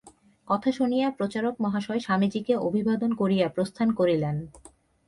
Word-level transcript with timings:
কথা 0.47 0.69
শুনিয়া 0.71 1.07
প্রচারক 1.11 1.55
মহাশয় 1.61 1.99
স্বামীজীকে 1.99 2.53
অভিবাদন 2.57 3.11
করিয়া 3.13 3.47
প্রস্থান 3.49 3.87
করিলেন। 3.91 4.35